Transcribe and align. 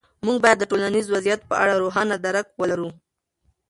موږ 0.25 0.37
باید 0.43 0.57
د 0.59 0.63
یو 0.63 0.69
ټولنیز 0.71 1.05
وضعیت 1.09 1.41
په 1.49 1.55
اړه 1.63 1.73
روښانه 1.81 2.15
درک 2.25 2.47
ولرو. 2.61 2.89